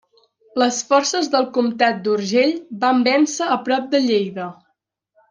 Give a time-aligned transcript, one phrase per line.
[0.61, 2.55] Les forces del comtat d'Urgell
[2.85, 4.49] van vèncer a prop de Lleida.